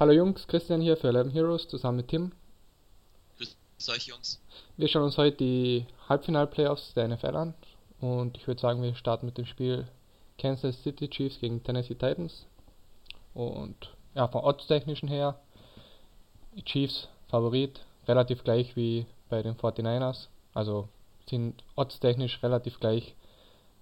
Hallo 0.00 0.12
Jungs, 0.12 0.46
Christian 0.46 0.80
hier 0.80 0.96
für 0.96 1.08
11 1.08 1.34
Heroes 1.34 1.66
zusammen 1.66 1.96
mit 1.96 2.06
Tim. 2.06 2.30
Grüß 3.36 3.88
euch 3.88 4.06
Jungs. 4.06 4.40
Wir 4.76 4.86
schauen 4.86 5.02
uns 5.02 5.18
heute 5.18 5.38
die 5.38 5.86
Halbfinal-Playoffs 6.08 6.94
der 6.94 7.08
NFL 7.08 7.34
an 7.34 7.54
und 8.00 8.36
ich 8.36 8.46
würde 8.46 8.60
sagen, 8.60 8.80
wir 8.80 8.94
starten 8.94 9.26
mit 9.26 9.38
dem 9.38 9.44
Spiel 9.44 9.88
Kansas 10.38 10.80
City 10.84 11.08
Chiefs 11.08 11.40
gegen 11.40 11.64
Tennessee 11.64 11.96
Titans. 11.96 12.46
Und 13.34 13.92
ja, 14.14 14.28
von 14.28 14.44
Odds-technischen 14.44 15.08
her, 15.08 15.36
Chiefs 16.64 17.08
Favorit, 17.26 17.80
relativ 18.06 18.44
gleich 18.44 18.76
wie 18.76 19.04
bei 19.28 19.42
den 19.42 19.56
49ers. 19.56 20.28
Also 20.54 20.88
sind 21.28 21.64
Odds-technisch 21.74 22.40
relativ 22.44 22.78
gleich 22.78 23.16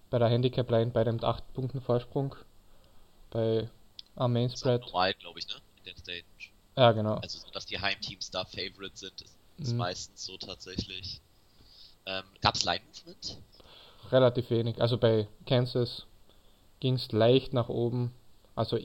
bei 0.08 0.18
der 0.18 0.28
Handicap-Line 0.28 0.92
bei 0.92 1.04
dem 1.04 1.22
8 1.22 1.52
Punkten 1.52 1.82
Vorsprung. 1.82 2.36
Bei 3.28 3.68
am 4.14 4.32
Main 4.32 4.48
Spread. 4.48 4.80
Normal, 4.80 5.12
glaube 5.12 5.40
ich, 5.40 5.46
ne? 5.48 5.56
Ja, 6.76 6.92
genau. 6.92 7.14
Also, 7.14 7.38
dass 7.52 7.66
die 7.66 7.78
Heimteams 7.80 8.30
da 8.30 8.44
Favorite 8.44 8.96
sind, 8.96 9.20
ist, 9.22 9.36
ist 9.58 9.72
Mhm. 9.72 9.78
meistens 9.78 10.24
so 10.24 10.36
tatsächlich. 10.36 11.20
Ähm, 12.04 12.24
gab's 12.42 12.64
Line-Movement? 12.64 13.38
Relativ 14.12 14.50
wenig. 14.50 14.80
Also 14.80 14.98
bei 14.98 15.26
Kansas 15.46 16.04
ging 16.80 16.94
es 16.94 17.10
leicht 17.10 17.52
nach 17.52 17.68
oben. 17.68 18.14
Also 18.54 18.78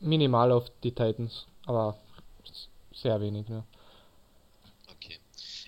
minimal 0.00 0.52
auf 0.52 0.70
die 0.84 0.92
Titans, 0.92 1.46
aber 1.66 1.98
sehr 2.94 3.20
wenig. 3.20 3.48
Ne? 3.48 3.64
Okay. 4.88 5.18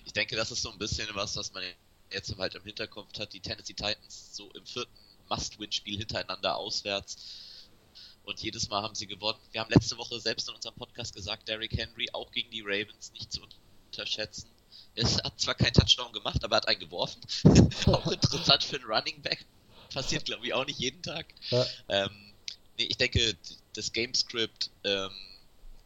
Ich 0.05 0.13
denke, 0.13 0.35
das 0.35 0.51
ist 0.51 0.61
so 0.61 0.71
ein 0.71 0.77
bisschen 0.77 1.09
was, 1.13 1.35
was 1.35 1.51
man 1.53 1.63
jetzt 2.11 2.37
halt 2.37 2.55
im 2.55 2.63
Hinterkopf 2.63 3.17
hat. 3.19 3.33
Die 3.33 3.39
Tennessee 3.39 3.73
Titans 3.73 4.35
so 4.35 4.49
im 4.51 4.65
vierten 4.65 4.91
Must-Win-Spiel 5.29 5.97
hintereinander 5.97 6.55
auswärts. 6.55 7.17
Und 8.23 8.39
jedes 8.41 8.69
Mal 8.69 8.81
haben 8.81 8.95
sie 8.95 9.07
gewonnen. 9.07 9.39
Wir 9.51 9.61
haben 9.61 9.71
letzte 9.71 9.97
Woche 9.97 10.19
selbst 10.19 10.47
in 10.47 10.55
unserem 10.55 10.75
Podcast 10.75 11.15
gesagt, 11.15 11.47
Derrick 11.47 11.75
Henry 11.75 12.07
auch 12.13 12.31
gegen 12.31 12.51
die 12.51 12.61
Ravens 12.61 13.11
nicht 13.13 13.31
zu 13.31 13.41
unterschätzen. 13.89 14.47
Es 14.93 15.17
hat 15.23 15.39
zwar 15.39 15.55
keinen 15.55 15.73
Touchdown 15.73 16.11
gemacht, 16.11 16.43
aber 16.43 16.55
er 16.55 16.57
hat 16.57 16.67
einen 16.67 16.79
geworfen. 16.79 17.21
auch 17.87 18.11
interessant 18.11 18.63
für 18.63 18.75
einen 18.77 18.85
Running 18.85 19.21
Back. 19.21 19.45
Passiert, 19.93 20.25
glaube 20.25 20.45
ich, 20.45 20.53
auch 20.53 20.65
nicht 20.65 20.79
jeden 20.79 21.01
Tag. 21.01 21.25
Ja, 21.49 21.65
Ähm, 21.89 22.33
nee, 22.77 22.85
ich 22.85 22.97
denke, 22.97 23.35
das 23.73 23.91
Gamescript 23.91 24.69
ähm, 24.83 25.11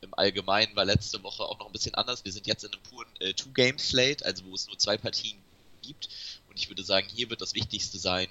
im 0.01 0.13
Allgemeinen 0.13 0.75
war 0.75 0.85
letzte 0.85 1.23
Woche 1.23 1.43
auch 1.43 1.59
noch 1.59 1.67
ein 1.67 1.71
bisschen 1.71 1.95
anders. 1.95 2.25
Wir 2.25 2.31
sind 2.31 2.47
jetzt 2.47 2.63
in 2.63 2.73
einem 2.73 2.83
puren 2.83 3.07
äh, 3.19 3.33
Two-Game-Slate, 3.33 4.25
also 4.25 4.45
wo 4.45 4.53
es 4.53 4.67
nur 4.67 4.77
zwei 4.77 4.97
Partien 4.97 5.37
gibt. 5.81 6.09
Und 6.49 6.59
ich 6.59 6.69
würde 6.69 6.83
sagen, 6.83 7.07
hier 7.13 7.29
wird 7.29 7.41
das 7.41 7.53
Wichtigste 7.53 7.97
sein, 7.97 8.27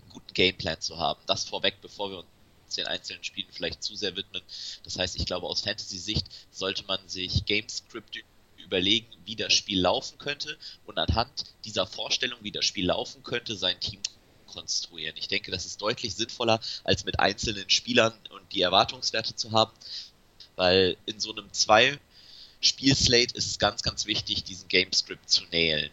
einen 0.00 0.10
guten 0.10 0.32
Gameplan 0.32 0.80
zu 0.80 0.98
haben. 0.98 1.20
Das 1.26 1.44
vorweg, 1.44 1.76
bevor 1.82 2.10
wir 2.10 2.18
uns 2.18 2.28
den 2.76 2.86
einzelnen 2.86 3.24
Spielen 3.24 3.48
vielleicht 3.50 3.82
zu 3.82 3.94
sehr 3.96 4.16
widmen. 4.16 4.42
Das 4.84 4.98
heißt, 4.98 5.16
ich 5.16 5.26
glaube, 5.26 5.46
aus 5.46 5.62
Fantasy-Sicht 5.62 6.26
sollte 6.50 6.84
man 6.84 7.00
sich 7.08 7.44
Gamescript 7.46 8.18
überlegen, 8.56 9.06
wie 9.24 9.36
das 9.36 9.54
Spiel 9.54 9.80
laufen 9.80 10.18
könnte 10.18 10.58
und 10.84 10.98
anhand 10.98 11.44
dieser 11.64 11.86
Vorstellung, 11.86 12.38
wie 12.42 12.52
das 12.52 12.64
Spiel 12.66 12.86
laufen 12.86 13.22
könnte, 13.22 13.56
sein 13.56 13.80
Team 13.80 14.00
konstruieren. 14.46 15.16
Ich 15.16 15.28
denke, 15.28 15.50
das 15.50 15.66
ist 15.66 15.80
deutlich 15.80 16.14
sinnvoller, 16.14 16.60
als 16.84 17.04
mit 17.04 17.20
einzelnen 17.20 17.68
Spielern 17.70 18.12
und 18.30 18.52
die 18.52 18.62
Erwartungswerte 18.62 19.34
zu 19.36 19.52
haben, 19.52 19.72
weil 20.56 20.96
in 21.06 21.20
so 21.20 21.32
einem 21.32 21.52
Zwei-Spiel-Slate 21.52 23.34
ist 23.34 23.46
es 23.46 23.58
ganz, 23.58 23.82
ganz 23.82 24.06
wichtig, 24.06 24.44
diesen 24.44 24.68
Gamescript 24.68 25.30
zu 25.30 25.44
nailen. 25.52 25.90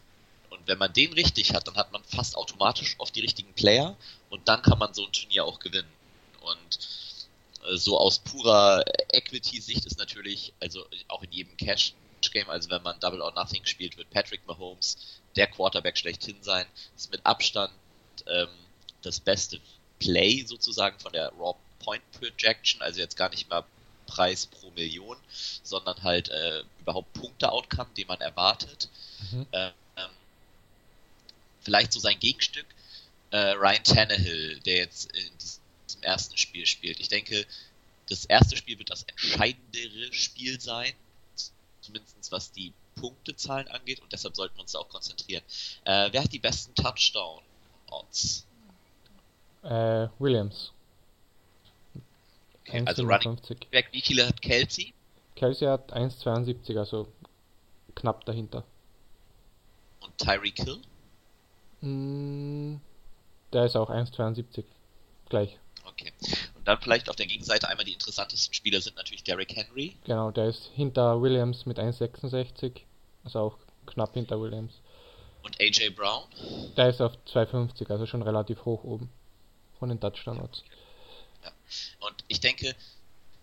Und 0.50 0.68
wenn 0.68 0.78
man 0.78 0.92
den 0.94 1.14
richtig 1.14 1.54
hat, 1.54 1.68
dann 1.68 1.76
hat 1.76 1.92
man 1.92 2.04
fast 2.04 2.36
automatisch 2.36 2.96
oft 2.98 3.16
die 3.16 3.22
richtigen 3.22 3.54
Player 3.54 3.96
und 4.30 4.48
dann 4.48 4.62
kann 4.62 4.80
man 4.80 4.94
so 4.94 5.06
ein 5.06 5.12
Turnier 5.12 5.46
auch 5.46 5.60
gewinnen. 5.60 5.88
Und 6.46 6.80
äh, 7.66 7.78
so 7.78 7.98
aus 7.98 8.20
purer 8.20 8.84
Equity-Sicht 9.12 9.86
ist 9.86 9.98
natürlich, 9.98 10.54
also 10.60 10.86
auch 11.08 11.24
in 11.24 11.32
jedem 11.32 11.58
Cash-Game, 11.58 12.50
also 12.50 12.70
wenn 12.70 12.84
man 12.84 13.00
Double 13.00 13.22
or 13.22 13.34
Nothing 13.34 13.66
spielt, 13.66 13.98
wird 13.98 14.10
Patrick 14.10 14.46
Mahomes 14.48 14.98
der 15.36 15.48
Quarterback 15.48 15.98
schlechthin 15.98 16.42
sein. 16.42 16.66
Ist 16.96 17.12
mit 17.12 17.26
Abstand 17.26 17.74
ähm, 18.28 18.50
das 19.02 19.20
beste 19.20 19.60
Play 20.00 20.44
sozusagen 20.46 21.00
von 21.00 21.14
der 21.14 21.30
Raw 21.30 21.56
Point 21.80 22.04
Projection, 22.14 22.82
also 22.82 23.00
jetzt 23.00 23.16
gar 23.16 23.30
nicht 23.30 23.50
mal 23.50 23.64
Preis 24.08 24.48
pro 24.48 24.72
Million, 24.72 25.18
sondern 25.64 26.02
halt 26.04 26.30
äh, 26.30 26.64
überhaupt 26.80 27.12
Punkte-Outcome, 27.14 27.90
den 27.98 28.08
man 28.08 28.22
erwartet. 28.22 28.90
mhm. 29.32 29.46
Ähm, 29.52 29.72
vielleicht 31.66 31.92
so 31.92 32.00
sein 32.00 32.20
Gegenstück, 32.20 32.68
äh, 33.32 33.52
Ryan 33.52 33.84
Tannehill, 33.84 34.60
der 34.62 34.78
jetzt 34.78 35.12
in 35.12 35.38
diesem 35.40 35.64
ersten 36.06 36.38
Spiel 36.38 36.66
spielt. 36.66 37.00
Ich 37.00 37.10
denke, 37.10 37.46
das 38.08 38.26
erste 38.26 38.56
Spiel 38.56 38.78
wird 38.78 38.90
das 38.90 39.04
entscheidendere 39.04 40.14
Spiel 40.14 40.60
sein, 40.62 40.94
zumindest 41.82 42.32
was 42.32 42.52
die 42.52 42.74
Punktezahlen 42.96 43.68
angeht 43.68 44.00
und 44.02 44.12
deshalb 44.14 44.36
sollten 44.36 44.56
wir 44.56 44.62
uns 44.62 44.72
da 44.72 44.80
auch 44.80 44.90
konzentrieren. 44.90 45.44
Äh, 45.84 46.10
wer 46.12 46.24
hat 46.24 46.32
die 46.32 46.40
besten 46.40 46.74
Touchdown-Odds? 46.76 48.46
äh, 49.66 50.08
Williams. 50.20 50.72
Okay, 52.62 52.84
also 52.86 53.04
Running 53.04 53.38
1,55. 53.38 53.70
Back, 53.72 53.90
wie 53.92 54.02
viele 54.02 54.28
hat 54.28 54.42
Kelsey? 54.42 54.94
Kelsey 55.36 55.68
hat 55.68 55.94
1,72, 55.94 56.78
also 56.78 57.08
knapp 57.94 58.26
dahinter. 58.26 58.64
Und 60.02 60.18
Tyreek 60.18 60.58
Hill? 60.64 60.82
Mm, 61.82 62.78
der 63.54 63.66
ist 63.66 63.76
auch 63.76 63.90
1,72. 63.90 64.64
Gleich. 65.30 65.60
Okay. 65.86 66.12
Und 66.56 66.68
dann 66.68 66.80
vielleicht 66.82 67.10
auf 67.10 67.16
der 67.16 67.28
Gegenseite 67.28 67.68
einmal 67.68 67.86
die 67.86 67.94
interessantesten 67.94 68.54
Spieler 68.54 68.82
sind 68.82 68.96
natürlich 68.98 69.24
Derrick 69.24 69.56
Henry. 69.56 69.96
Genau, 70.06 70.32
der 70.32 70.50
ist 70.50 70.72
hinter 70.76 71.22
Williams 71.22 71.66
mit 71.66 71.80
1,66. 71.80 72.82
Also 73.24 73.40
auch 73.40 73.58
knapp 73.86 74.14
hinter 74.14 74.40
Williams. 74.40 74.74
Und 75.44 75.60
AJ 75.62 75.92
Brown. 75.92 76.24
Der 76.76 76.90
ist 76.90 77.02
auf 77.02 77.14
2,50, 77.28 77.90
also 77.92 78.06
schon 78.06 78.24
relativ 78.24 78.66
hoch 78.66 78.84
oben. 78.84 79.10
Von 79.78 79.90
den 79.90 80.00
Touchdown-Odds. 80.00 80.64
Und 82.00 82.24
ich 82.28 82.40
denke, 82.40 82.76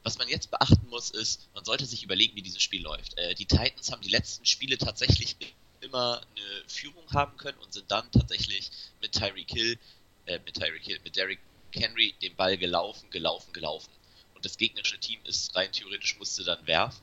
was 0.02 0.18
man 0.18 0.28
jetzt 0.28 0.50
beachten 0.50 0.88
muss, 0.88 1.10
ist, 1.10 1.48
man 1.54 1.64
sollte 1.64 1.86
sich 1.86 2.02
überlegen, 2.02 2.34
wie 2.34 2.42
dieses 2.42 2.62
Spiel 2.62 2.82
läuft. 2.82 3.16
Äh, 3.18 3.34
die 3.34 3.46
Titans 3.46 3.92
haben 3.92 4.02
die 4.02 4.10
letzten 4.10 4.44
Spiele 4.46 4.78
tatsächlich 4.78 5.36
immer 5.80 6.20
eine 6.20 6.68
Führung 6.68 7.04
haben 7.12 7.36
können 7.36 7.58
und 7.58 7.72
sind 7.72 7.90
dann 7.90 8.10
tatsächlich 8.10 8.70
mit 9.00 9.12
Tyreek 9.12 9.50
Hill, 9.50 9.78
äh, 10.26 10.38
mit 10.44 10.54
Tyreek 10.54 10.82
Hill, 10.82 11.00
mit 11.04 11.16
Derrick 11.16 11.40
Henry 11.76 12.14
den 12.22 12.34
Ball 12.36 12.56
gelaufen, 12.58 13.10
gelaufen, 13.10 13.52
gelaufen. 13.52 13.90
Und 14.34 14.44
das 14.44 14.56
gegnerische 14.56 14.98
Team 14.98 15.20
ist 15.24 15.54
rein 15.54 15.70
theoretisch 15.72 16.18
musste 16.18 16.44
dann 16.44 16.66
werfen. 16.66 17.02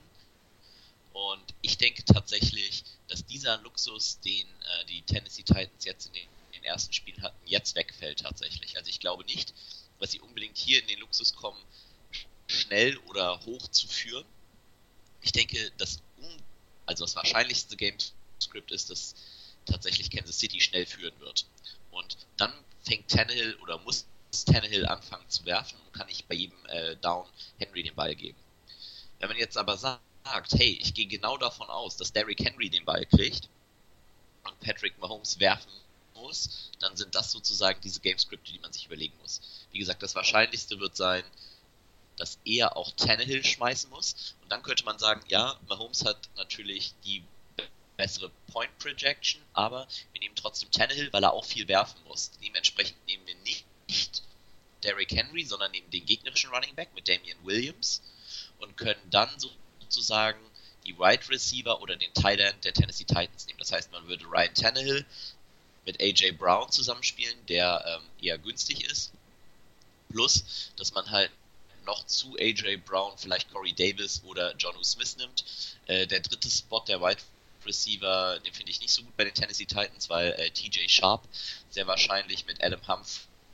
Und 1.13 1.53
ich 1.61 1.77
denke 1.77 2.03
tatsächlich, 2.05 2.83
dass 3.07 3.25
dieser 3.25 3.57
Luxus, 3.61 4.19
den 4.21 4.47
äh, 4.47 4.85
die 4.85 5.01
Tennessee 5.01 5.43
Titans 5.43 5.85
jetzt 5.85 6.07
in 6.07 6.13
den, 6.13 6.27
in 6.51 6.61
den 6.61 6.63
ersten 6.63 6.93
Spielen 6.93 7.21
hatten, 7.21 7.39
jetzt 7.45 7.75
wegfällt 7.75 8.19
tatsächlich. 8.19 8.77
Also 8.77 8.89
ich 8.89 8.99
glaube 8.99 9.25
nicht, 9.25 9.53
dass 9.99 10.11
sie 10.11 10.19
unbedingt 10.19 10.57
hier 10.57 10.81
in 10.81 10.87
den 10.87 10.99
Luxus 10.99 11.35
kommen, 11.35 11.61
schnell 12.47 12.97
oder 13.09 13.39
hoch 13.45 13.67
zu 13.67 13.87
führen. 13.87 14.25
Ich 15.21 15.31
denke, 15.31 15.71
das 15.77 16.01
also 16.89 17.05
das 17.05 17.15
wahrscheinlichste 17.15 17.77
Game-Script 17.77 18.71
ist, 18.71 18.89
dass 18.89 19.13
tatsächlich 19.67 20.09
Kansas 20.09 20.39
City 20.39 20.59
schnell 20.59 20.87
führen 20.87 21.17
wird. 21.19 21.45
Und 21.91 22.17
dann 22.35 22.51
fängt 22.81 23.07
Tannehill 23.09 23.55
oder 23.61 23.77
muss 23.77 24.07
Tannehill 24.31 24.85
anfangen 24.85 25.27
zu 25.27 25.45
werfen 25.45 25.77
und 25.85 25.93
kann 25.93 26.09
ich 26.09 26.25
bei 26.25 26.35
jedem 26.35 26.65
äh, 26.67 26.95
Down 26.97 27.25
Henry 27.57 27.83
den 27.83 27.95
Ball 27.95 28.15
geben. 28.15 28.37
Wenn 29.19 29.29
man 29.29 29.37
jetzt 29.37 29.57
aber 29.57 29.77
sagt, 29.77 30.01
hey, 30.53 30.77
ich 30.81 30.93
gehe 30.93 31.07
genau 31.07 31.37
davon 31.37 31.69
aus, 31.69 31.97
dass 31.97 32.13
Derrick 32.13 32.43
Henry 32.43 32.69
den 32.69 32.85
Ball 32.85 33.05
kriegt 33.05 33.49
und 34.43 34.59
Patrick 34.59 34.97
Mahomes 34.99 35.39
werfen 35.39 35.71
muss, 36.13 36.71
dann 36.79 36.95
sind 36.95 37.15
das 37.15 37.31
sozusagen 37.31 37.81
diese 37.81 37.99
Gamescripte, 38.01 38.51
die 38.51 38.59
man 38.59 38.71
sich 38.71 38.85
überlegen 38.85 39.17
muss. 39.21 39.41
Wie 39.71 39.79
gesagt, 39.79 40.03
das 40.03 40.15
Wahrscheinlichste 40.15 40.79
wird 40.79 40.95
sein, 40.95 41.23
dass 42.17 42.37
er 42.45 42.75
auch 42.75 42.91
Tannehill 42.91 43.43
schmeißen 43.43 43.89
muss. 43.89 44.35
Und 44.43 44.51
dann 44.51 44.61
könnte 44.61 44.85
man 44.85 44.99
sagen, 44.99 45.23
ja, 45.27 45.57
Mahomes 45.67 46.05
hat 46.05 46.29
natürlich 46.35 46.93
die 47.05 47.23
bessere 47.97 48.31
Point 48.51 48.77
Projection, 48.79 49.41
aber 49.53 49.87
wir 50.13 50.21
nehmen 50.21 50.35
trotzdem 50.35 50.71
Tannehill, 50.71 51.11
weil 51.11 51.23
er 51.23 51.33
auch 51.33 51.45
viel 51.45 51.67
werfen 51.67 51.99
muss. 52.07 52.31
Dementsprechend 52.43 52.97
nehmen 53.07 53.25
wir 53.25 53.35
nicht 53.35 53.65
Derrick 54.83 55.11
Henry, 55.11 55.43
sondern 55.43 55.71
nehmen 55.71 55.89
den 55.91 56.05
gegnerischen 56.05 56.49
Running 56.49 56.75
Back 56.75 56.89
mit 56.95 57.07
Damian 57.07 57.37
Williams 57.43 58.01
und 58.59 58.77
können 58.77 59.01
dann 59.09 59.29
sozusagen 59.79 60.39
die 60.85 60.97
Wide 60.97 61.29
Receiver 61.29 61.81
oder 61.81 61.95
den 61.95 62.13
Tight 62.13 62.39
End 62.39 62.63
der 62.63 62.73
Tennessee 62.73 63.03
Titans 63.03 63.45
nehmen. 63.47 63.59
Das 63.59 63.71
heißt, 63.71 63.91
man 63.91 64.07
würde 64.07 64.25
Ryan 64.25 64.53
Tannehill 64.53 65.05
mit 65.85 66.01
AJ 66.01 66.33
Brown 66.33 66.71
zusammenspielen, 66.71 67.37
der 67.47 67.83
ähm, 67.85 68.03
eher 68.21 68.37
günstig 68.37 68.85
ist. 68.85 69.11
Plus, 70.09 70.71
dass 70.75 70.93
man 70.93 71.09
halt 71.09 71.31
noch 71.85 72.05
zu 72.05 72.35
AJ 72.37 72.77
Brown 72.85 73.17
vielleicht 73.17 73.51
Corey 73.51 73.73
Davis 73.73 74.21
oder 74.25 74.55
John 74.57 74.83
Smith 74.83 75.17
nimmt. 75.17 75.43
Äh, 75.87 76.07
der 76.07 76.19
dritte 76.19 76.49
Spot 76.49 76.83
der 76.87 77.01
Wide 77.01 77.21
Receiver, 77.65 78.39
den 78.39 78.53
finde 78.53 78.71
ich 78.71 78.81
nicht 78.81 78.93
so 78.93 79.03
gut 79.03 79.15
bei 79.17 79.25
den 79.25 79.33
Tennessee 79.33 79.65
Titans, 79.65 80.09
weil 80.09 80.31
äh, 80.33 80.49
TJ 80.51 80.87
Sharp 80.87 81.27
sehr 81.69 81.87
wahrscheinlich 81.87 82.45
mit 82.45 82.63
Adam 82.63 82.81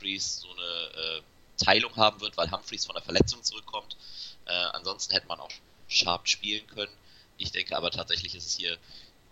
Humphreys 0.06 0.42
so 0.42 0.50
eine 0.52 1.18
äh, 1.18 1.22
Teilung 1.58 1.96
haben 1.96 2.22
wird, 2.22 2.38
weil 2.38 2.52
Humphreys 2.52 2.86
von 2.86 2.96
der 2.96 3.04
Verletzung 3.04 3.44
zurückkommt. 3.44 3.98
Äh, 4.46 4.52
ansonsten 4.52 5.14
hätte 5.14 5.28
man 5.28 5.40
auch 5.40 5.52
sharp 5.88 6.28
spielen 6.28 6.66
können. 6.68 6.92
Ich 7.38 7.52
denke 7.52 7.76
aber 7.76 7.92
tatsächlich 7.92 8.36
ist 8.36 8.46
es 8.46 8.58
hier 8.58 8.78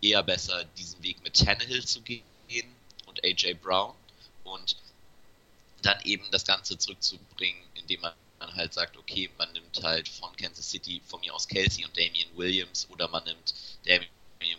eher 0.01 0.23
besser, 0.23 0.65
diesen 0.77 1.01
Weg 1.03 1.23
mit 1.23 1.35
Tannehill 1.35 1.85
zu 1.85 2.01
gehen 2.01 2.23
und 3.05 3.23
AJ 3.23 3.55
Brown 3.55 3.95
und 4.43 4.75
dann 5.81 5.99
eben 6.03 6.25
das 6.31 6.45
Ganze 6.45 6.77
zurückzubringen, 6.77 7.61
indem 7.75 8.01
man 8.01 8.13
halt 8.39 8.73
sagt, 8.73 8.97
okay, 8.97 9.29
man 9.37 9.51
nimmt 9.53 9.81
halt 9.83 10.09
von 10.09 10.35
Kansas 10.35 10.69
City 10.69 11.01
von 11.05 11.19
mir 11.21 11.33
aus 11.33 11.47
Kelsey 11.47 11.85
und 11.85 11.97
Damian 11.97 12.29
Williams 12.35 12.87
oder 12.89 13.07
man 13.07 13.23
nimmt 13.23 13.53
Damian 13.85 14.09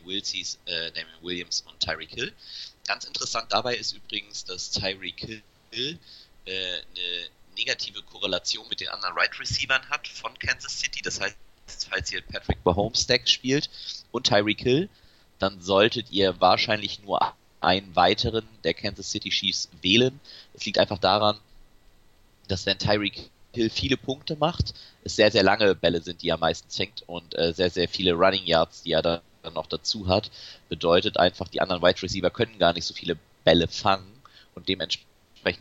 Williams, 0.05 0.59
äh, 0.65 0.91
Damian 0.93 1.23
Williams 1.23 1.63
und 1.63 1.81
Tyreek 1.81 2.11
Hill. 2.11 2.33
Ganz 2.87 3.05
interessant 3.05 3.53
dabei 3.53 3.77
ist 3.77 3.93
übrigens, 3.93 4.45
dass 4.45 4.71
Tyreek 4.71 5.21
Hill 5.21 5.43
äh, 5.75 5.97
eine 6.47 7.29
negative 7.57 8.03
Korrelation 8.03 8.67
mit 8.69 8.81
den 8.81 8.89
anderen 8.89 9.17
Right 9.17 9.39
Receivern 9.39 9.83
hat 9.91 10.09
von 10.09 10.39
Kansas 10.39 10.81
City. 10.81 11.03
Das 11.03 11.21
heißt, 11.21 11.37
falls 11.89 12.13
ihr 12.13 12.23
Patrick 12.23 12.59
Mahomes 12.65 13.03
Stack 13.03 13.29
spielt 13.29 13.71
und 14.11 14.27
Tyreek 14.27 14.61
Hill, 14.61 14.89
dann 15.39 15.61
solltet 15.61 16.11
ihr 16.11 16.41
wahrscheinlich 16.41 17.03
nur 17.03 17.35
einen 17.61 17.97
weiteren 17.97 18.47
der 18.63 18.75
Kansas 18.75 19.11
City 19.11 19.31
Chiefs 19.31 19.69
wählen. 19.83 20.21
Es 20.55 20.65
liegt 20.65 20.79
einfach 20.79 20.99
daran, 20.99 21.39
dass 22.49 22.67
wenn 22.67 22.79
Tyreek 22.79 23.31
Hill 23.53 23.71
viele 23.71 23.97
Punkte 23.97 24.37
macht, 24.37 24.75
es 25.05 25.17
sehr, 25.17 25.31
sehr 25.31 25.43
lange 25.43 25.75
Bälle 25.75 26.03
sind, 26.03 26.23
die 26.23 26.29
er 26.29 26.37
meistens 26.37 26.77
fängt 26.77 27.05
und 27.07 27.37
äh, 27.39 27.53
sehr, 27.53 27.71
sehr 27.71 27.89
viele 27.89 28.13
Running 28.13 28.45
Yards, 28.45 28.83
die 28.83 28.93
er 28.93 29.03
da 29.03 29.23
dann 29.43 29.55
noch 29.55 29.67
dazu 29.67 30.09
hat, 30.09 30.31
bedeutet 30.69 31.19
einfach, 31.19 31.49
die 31.49 31.61
anderen 31.61 31.83
Wide 31.83 32.03
Receiver 32.03 32.31
können 32.31 32.59
gar 32.59 32.73
nicht 32.73 32.87
so 32.87 32.95
viele 32.95 33.19
Bälle 33.45 33.69
fangen 33.69 34.11
und 34.55 34.69
dementsprechend 34.69 35.14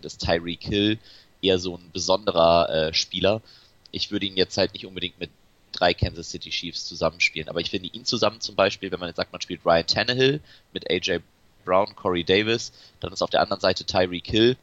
ist 0.03 0.21
Tyreek 0.21 0.63
Hill 0.63 0.99
eher 1.41 1.59
so 1.59 1.77
ein 1.77 1.91
besonderer 1.91 2.69
äh, 2.69 2.93
Spieler. 2.93 3.41
Ich 3.91 4.11
würde 4.11 4.25
ihn 4.25 4.37
jetzt 4.37 4.57
halt 4.57 4.73
nicht 4.73 4.85
unbedingt 4.85 5.19
mit 5.19 5.29
drei 5.71 5.93
Kansas 5.93 6.29
City 6.29 6.49
Chiefs 6.49 6.85
zusammenspielen, 6.85 7.49
aber 7.49 7.59
ich 7.59 7.69
finde 7.69 7.89
ihn 7.89 8.05
zusammen 8.05 8.39
zum 8.41 8.55
Beispiel, 8.55 8.91
wenn 8.91 8.99
man 8.99 9.09
jetzt 9.09 9.17
sagt, 9.17 9.31
man 9.31 9.41
spielt 9.41 9.65
Ryan 9.65 9.87
Tannehill 9.87 10.39
mit 10.71 10.89
AJ 10.89 11.19
Brown, 11.65 11.95
Corey 11.95 12.23
Davis, 12.23 12.71
dann 12.99 13.11
ist 13.11 13.21
auf 13.21 13.29
der 13.29 13.41
anderen 13.41 13.61
Seite 13.61 13.85
Tyreek 13.85 14.27
Hill 14.27 14.57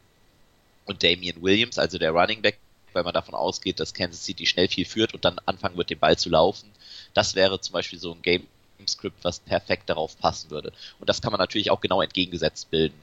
und 0.85 1.03
Damian 1.03 1.41
Williams, 1.41 1.77
also 1.77 1.97
der 1.97 2.11
Running 2.11 2.41
Back, 2.41 2.57
weil 2.93 3.03
man 3.03 3.13
davon 3.13 3.35
ausgeht, 3.35 3.79
dass 3.79 3.93
Kansas 3.93 4.25
City 4.25 4.45
schnell 4.45 4.67
viel 4.67 4.85
führt 4.85 5.13
und 5.13 5.25
dann 5.25 5.39
anfangen 5.45 5.77
wird, 5.77 5.89
den 5.89 5.99
Ball 5.99 6.17
zu 6.17 6.29
laufen. 6.29 6.69
Das 7.13 7.35
wäre 7.35 7.59
zum 7.59 7.73
Beispiel 7.73 7.99
so 7.99 8.13
ein 8.13 8.21
Game 8.21 8.47
Script, 8.87 9.23
was 9.23 9.39
perfekt 9.39 9.89
darauf 9.89 10.17
passen 10.17 10.49
würde. 10.49 10.71
Und 10.99 11.07
das 11.07 11.21
kann 11.21 11.31
man 11.31 11.39
natürlich 11.39 11.71
auch 11.71 11.81
genau 11.81 12.01
entgegengesetzt 12.01 12.71
bilden. 12.71 12.99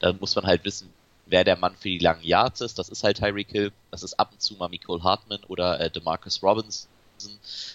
Da 0.00 0.12
muss 0.12 0.34
man 0.34 0.46
halt 0.46 0.64
wissen, 0.64 0.92
wer 1.30 1.44
der 1.44 1.56
Mann 1.56 1.76
für 1.76 1.88
die 1.88 1.98
langen 1.98 2.22
Yards 2.22 2.60
ist. 2.60 2.78
Das 2.78 2.88
ist 2.88 3.04
halt 3.04 3.18
Tyreek 3.18 3.50
Hill. 3.50 3.72
Das 3.90 4.02
ist 4.02 4.14
ab 4.14 4.30
und 4.32 4.40
zu 4.40 4.54
mal 4.54 4.68
Nicole 4.68 5.02
Hartman 5.02 5.42
oder 5.48 5.80
äh, 5.80 5.90
DeMarcus 5.90 6.42
Robinson. 6.42 6.88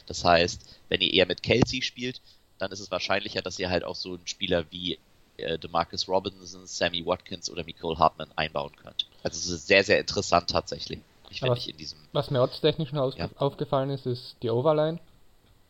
Das 0.08 0.24
heißt, 0.24 0.62
wenn 0.90 1.02
ihr 1.02 1.14
eher 1.14 1.26
mit 1.26 1.44
Kelsey 1.44 1.82
spielt, 1.82 2.22
dann 2.58 2.72
ist 2.72 2.80
es 2.80 2.92
wahrscheinlicher, 2.92 3.42
dass 3.42 3.60
ihr 3.60 3.70
halt 3.70 3.84
auch 3.84 3.96
so 3.96 4.14
einen 4.14 4.28
Spieler 4.28 4.66
wie 4.72 4.98
äh, 5.38 5.58
DeMarcus 5.58 6.08
Robinson, 6.08 6.66
Sammy 6.66 7.06
Watkins 7.06 7.50
oder 7.50 7.64
Nicole 7.64 7.98
Hartman 7.98 8.30
einbauen 8.36 8.76
könnt. 8.76 9.08
Also 9.24 9.38
es 9.38 9.50
ist 9.50 9.68
sehr, 9.68 9.84
sehr 9.84 10.00
interessant 10.00 10.50
tatsächlich. 10.50 11.00
Ich 11.30 11.42
was, 11.42 11.68
in 11.68 11.78
diesem 11.78 12.00
was 12.14 12.32
mir 12.32 12.42
ortstechnisch 12.42 12.92
noch 12.92 13.16
ja. 13.18 13.30
aufgefallen 13.38 13.90
ist, 13.90 14.06
ist 14.06 14.38
die 14.42 14.50
Overline. 14.50 15.00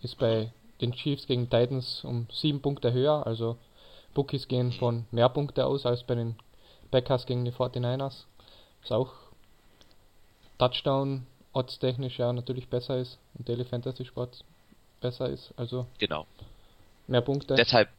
Ist 0.01 0.17
bei 0.17 0.51
den 0.81 0.91
Chiefs 0.91 1.25
gegen 1.27 1.49
Titans 1.49 2.03
um 2.03 2.27
sieben 2.31 2.61
Punkte 2.61 2.91
höher. 2.91 3.25
Also 3.25 3.57
Bookies 4.13 4.47
gehen 4.47 4.71
von 4.71 5.05
mehr 5.11 5.29
Punkte 5.29 5.65
aus 5.65 5.85
als 5.85 6.03
bei 6.03 6.15
den 6.15 6.35
Packers 6.91 7.25
gegen 7.25 7.45
die 7.45 7.51
49ers. 7.51 8.25
Was 8.81 8.91
auch 8.91 9.13
Touchdown 10.57 11.25
odds 11.53 11.79
technisch 11.79 12.19
ja 12.19 12.31
natürlich 12.33 12.67
besser 12.67 12.97
ist 12.97 13.17
und 13.37 13.47
Daily 13.47 13.65
Fantasy 13.65 14.05
Sports 14.05 14.43
besser 15.01 15.29
ist. 15.29 15.53
Also 15.57 15.87
genau. 15.97 16.25
mehr 17.07 17.21
Punkte. 17.21 17.55
Deshalb, 17.55 17.89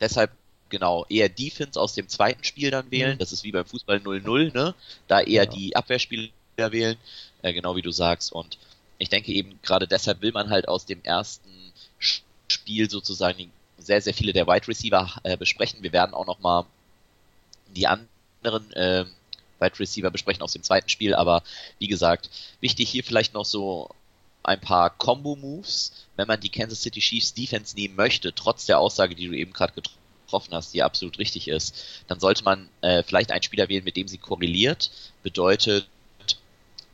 deshalb 0.00 0.30
genau 0.68 1.04
eher 1.08 1.28
Defense 1.28 1.80
aus 1.80 1.94
dem 1.94 2.08
zweiten 2.08 2.44
Spiel 2.44 2.70
dann 2.70 2.90
wählen. 2.90 3.14
Mhm. 3.14 3.18
Das 3.18 3.32
ist 3.32 3.44
wie 3.44 3.52
beim 3.52 3.66
Fußball 3.66 3.98
0-0, 3.98 4.54
ne? 4.54 4.74
Da 5.08 5.20
eher 5.20 5.44
ja. 5.44 5.46
die 5.46 5.76
Abwehrspieler 5.76 6.30
wählen, 6.56 6.96
äh, 7.42 7.52
genau 7.52 7.76
wie 7.76 7.82
du 7.82 7.90
sagst. 7.90 8.32
Und 8.32 8.58
ich 8.98 9.08
denke 9.08 9.32
eben 9.32 9.58
gerade 9.62 9.86
deshalb 9.86 10.22
will 10.22 10.32
man 10.32 10.50
halt 10.50 10.68
aus 10.68 10.86
dem 10.86 11.02
ersten 11.02 11.50
Spiel 11.98 12.90
sozusagen 12.90 13.50
sehr, 13.78 14.00
sehr 14.00 14.14
viele 14.14 14.32
der 14.32 14.46
Wide 14.46 14.68
Receiver 14.68 15.10
äh, 15.24 15.36
besprechen. 15.36 15.82
Wir 15.82 15.92
werden 15.92 16.14
auch 16.14 16.26
nochmal 16.26 16.64
die 17.74 17.86
anderen 18.46 18.72
äh, 18.72 19.04
Wide 19.60 19.78
Receiver 19.78 20.10
besprechen 20.10 20.42
aus 20.42 20.52
dem 20.52 20.62
zweiten 20.62 20.88
Spiel, 20.88 21.14
aber 21.14 21.42
wie 21.78 21.86
gesagt, 21.86 22.30
wichtig 22.60 22.90
hier 22.90 23.04
vielleicht 23.04 23.34
noch 23.34 23.44
so 23.44 23.90
ein 24.42 24.60
paar 24.60 24.90
Combo-Moves, 24.90 25.92
wenn 26.16 26.28
man 26.28 26.40
die 26.40 26.50
Kansas 26.50 26.82
City 26.82 27.00
Chiefs 27.00 27.34
Defense 27.34 27.74
nehmen 27.74 27.96
möchte, 27.96 28.34
trotz 28.34 28.66
der 28.66 28.78
Aussage, 28.78 29.14
die 29.14 29.26
du 29.26 29.32
eben 29.32 29.52
gerade 29.52 29.72
getroffen 29.72 30.54
hast, 30.54 30.74
die 30.74 30.82
absolut 30.82 31.18
richtig 31.18 31.48
ist, 31.48 32.02
dann 32.08 32.20
sollte 32.20 32.44
man 32.44 32.68
äh, 32.82 33.02
vielleicht 33.02 33.32
einen 33.32 33.42
Spieler 33.42 33.68
wählen, 33.68 33.84
mit 33.84 33.96
dem 33.96 34.06
sie 34.06 34.18
korreliert. 34.18 34.90
Bedeutet 35.22 35.88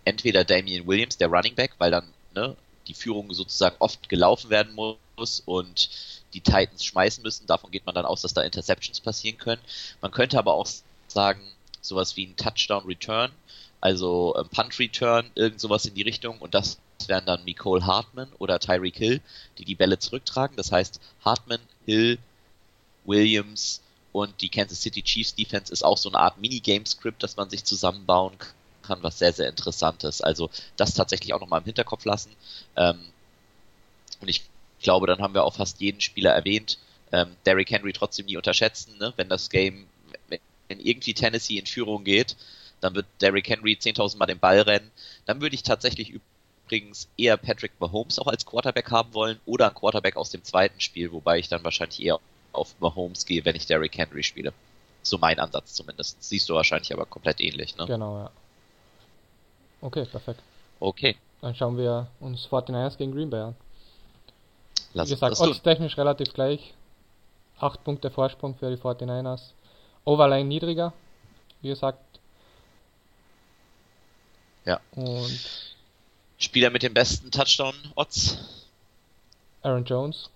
entweder 0.05 0.45
Damian 0.45 0.87
Williams, 0.87 1.17
der 1.17 1.29
Running 1.29 1.57
Back, 1.57 1.73
weil 1.79 1.91
dann 1.91 2.13
ne, 2.35 2.57
die 2.87 2.95
Führung 2.95 3.33
sozusagen 3.33 3.77
oft 3.81 4.09
gelaufen 4.09 4.51
werden 4.51 4.75
muss 4.75 5.41
und 5.45 5.91
die 6.35 6.41
Titans 6.41 6.85
schmeißen 6.85 7.23
müssen. 7.23 7.47
Davon 7.47 7.71
geht 7.71 7.85
man 7.85 7.95
dann 7.95 8.07
aus, 8.07 8.23
dass 8.23 8.35
da 8.35 8.43
Interceptions 8.43 9.01
passieren 9.01 9.39
können. 9.39 9.61
Man 10.01 10.13
könnte 10.13 10.39
aber 10.39 10.55
auch 10.55 10.69
sagen, 11.11 11.41
sowas 11.81 12.17
wie 12.17 12.27
ein 12.27 12.37
Touchdown 12.37 12.85
Return, 12.85 13.31
also 13.81 14.35
ein 14.35 14.49
Punt 14.49 14.79
Return, 14.79 15.31
irgend 15.35 15.61
sowas 15.61 15.87
in 15.87 15.95
die 15.95 16.03
Richtung 16.03 16.39
und 16.39 16.55
das 16.55 16.79
wären 17.07 17.27
dann 17.27 17.45
Nicole 17.45 17.87
Hartman 17.87 18.31
oder 18.39 18.59
Tyreek 18.59 18.97
Hill, 18.97 19.21
die 19.59 19.65
die 19.65 19.75
Bälle 19.75 19.99
zurücktragen. 19.99 20.57
Das 20.57 20.71
heißt, 20.71 21.01
Hartman, 21.25 21.61
Hill, 21.87 22.19
Williams 23.05 23.81
und 24.13 24.41
die 24.43 24.51
Kansas 24.51 24.83
City 24.83 25.03
Chiefs 25.03 25.35
Defense 25.35 25.73
ist 25.73 25.83
auch 25.83 25.97
so 25.97 26.11
eine 26.11 26.19
Art 26.19 26.39
Minigame-Script, 26.39 27.23
das 27.23 27.37
man 27.37 27.49
sich 27.49 27.65
zusammenbauen 27.65 28.37
kann 28.39 28.55
kann, 28.91 29.03
was 29.03 29.19
sehr, 29.19 29.33
sehr 29.33 29.49
interessant 29.49 30.05
ist. 30.05 30.23
Also 30.23 30.51
das 30.77 30.95
tatsächlich 30.95 31.33
auch 31.33 31.41
nochmal 31.41 31.61
im 31.61 31.67
Hinterkopf 31.67 32.05
lassen. 32.05 32.35
Ähm, 32.77 32.99
und 34.21 34.29
ich 34.29 34.43
glaube, 34.83 35.07
dann 35.07 35.21
haben 35.21 35.35
wir 35.35 35.45
auch 35.45 35.55
fast 35.55 35.81
jeden 35.81 36.01
Spieler 36.01 36.33
erwähnt. 36.33 36.79
Ähm, 37.13 37.37
Derrick 37.47 37.71
Henry 37.71 37.93
trotzdem 37.93 38.27
nie 38.27 38.37
unterschätzen, 38.37 38.99
ne? 38.99 39.13
wenn 39.17 39.29
das 39.29 39.49
Game, 39.49 39.87
wenn 40.71 40.81
irgendwie 40.81 41.13
Tennessee 41.13 41.59
in 41.59 41.67
Führung 41.67 42.05
geht, 42.05 42.37
dann 42.81 42.95
wird 42.95 43.07
Derrick 43.21 43.49
Henry 43.49 43.73
10.000 43.73 44.17
Mal 44.17 44.27
den 44.27 44.39
Ball 44.39 44.61
rennen. 44.61 44.91
Dann 45.27 45.43
würde 45.43 45.55
ich 45.55 45.63
tatsächlich 45.63 46.19
übrigens 46.65 47.09
eher 47.19 47.37
Patrick 47.37 47.73
Mahomes 47.81 48.19
auch 48.19 48.29
als 48.29 48.47
Quarterback 48.47 48.91
haben 48.91 49.13
wollen 49.13 49.41
oder 49.45 49.69
ein 49.69 49.75
Quarterback 49.75 50.17
aus 50.17 50.31
dem 50.31 50.45
zweiten 50.45 50.81
Spiel, 50.81 51.13
wobei 51.13 51.39
ich 51.39 51.49
dann 51.49 51.65
wahrscheinlich 51.65 52.03
eher 52.03 52.21
auf 52.53 52.75
Mahomes 52.81 53.27
gehe, 53.27 53.45
wenn 53.45 53.57
ich 53.57 53.67
Derrick 53.67 53.99
Henry 53.99 54.23
spiele. 54.23 54.53
So 55.03 55.19
mein 55.19 55.39
Ansatz 55.39 55.75
zumindest. 55.75 56.23
Siehst 56.23 56.49
du 56.49 56.55
wahrscheinlich 56.55 56.93
aber 56.93 57.07
komplett 57.07 57.41
ähnlich, 57.41 57.77
ne? 57.77 57.87
Genau, 57.87 58.19
ja. 58.19 58.31
Okay, 59.81 60.05
perfekt. 60.05 60.41
Okay. 60.79 61.17
Dann 61.41 61.55
schauen 61.55 61.77
wir 61.79 62.07
uns 62.21 62.47
49ers 62.47 62.97
gegen 62.97 63.13
Green 63.13 63.31
Bay 63.31 63.41
an. 63.41 63.57
Lass 64.93 65.09
Wie 65.09 65.15
gesagt, 65.15 65.41
oddstechnisch 65.41 65.97
relativ 65.97 66.33
gleich. 66.33 66.75
8 67.59 67.83
Punkte 67.83 68.11
Vorsprung 68.11 68.55
für 68.55 68.71
die 68.71 68.81
49ers. 68.81 69.53
Overline 70.05 70.49
niedriger, 70.49 70.93
wie 71.63 71.69
gesagt. 71.69 71.99
Ja. 74.65 74.81
Und 74.93 75.41
Spieler 76.39 76.71
mit 76.71 76.83
den 76.83 76.95
besten 76.95 77.31
Touchdown-Odds? 77.31 78.39
Aaron 79.63 79.85
Jones. 79.85 80.31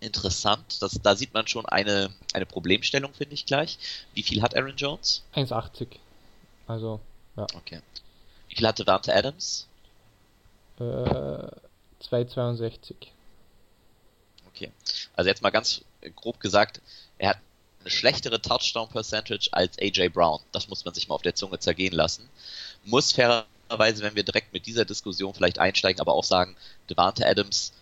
Interessant. 0.00 0.80
Das, 0.80 0.98
da 1.02 1.14
sieht 1.14 1.34
man 1.34 1.46
schon 1.46 1.66
eine, 1.66 2.10
eine 2.32 2.46
Problemstellung, 2.46 3.12
finde 3.12 3.34
ich 3.34 3.44
gleich. 3.44 3.78
Wie 4.14 4.22
viel 4.22 4.40
hat 4.40 4.56
Aaron 4.56 4.76
Jones? 4.76 5.22
1,80. 5.34 5.88
Also 6.66 7.00
ja. 7.36 7.46
Okay. 7.54 7.80
Wie 8.48 8.56
viel 8.56 8.66
hatte 8.66 8.84
Dante 8.84 9.14
Adams? 9.14 9.66
Äh, 10.78 10.82
2,62. 10.82 12.94
Okay. 14.48 14.72
Also 15.14 15.28
jetzt 15.28 15.42
mal 15.42 15.50
ganz 15.50 15.82
grob 16.16 16.40
gesagt, 16.40 16.80
er 17.18 17.30
hat 17.30 17.38
eine 17.80 17.90
schlechtere 17.90 18.40
Touchdown-Percentage 18.40 19.48
als 19.52 19.78
AJ 19.78 20.10
Brown. 20.10 20.40
Das 20.52 20.68
muss 20.68 20.84
man 20.84 20.94
sich 20.94 21.08
mal 21.08 21.14
auf 21.14 21.22
der 21.22 21.34
Zunge 21.34 21.58
zergehen 21.58 21.94
lassen. 21.94 22.28
Muss 22.84 23.12
fairerweise, 23.12 24.02
wenn 24.02 24.16
wir 24.16 24.22
direkt 24.22 24.52
mit 24.52 24.66
dieser 24.66 24.84
Diskussion 24.84 25.34
vielleicht 25.34 25.58
einsteigen, 25.58 26.00
aber 26.00 26.14
auch 26.14 26.24
sagen, 26.24 26.56
Devante 26.88 27.26
Adams 27.26 27.72